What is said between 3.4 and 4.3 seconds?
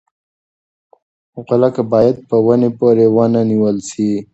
نیول شي.